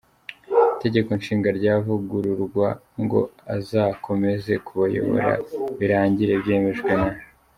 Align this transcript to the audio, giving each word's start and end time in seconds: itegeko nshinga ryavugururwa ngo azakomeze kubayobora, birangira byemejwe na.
itegeko 0.75 1.09
nshinga 1.19 1.49
ryavugururwa 1.59 2.67
ngo 3.03 3.19
azakomeze 3.55 4.53
kubayobora, 4.65 5.31
birangira 5.79 6.33
byemejwe 6.43 6.91
na. 6.99 7.09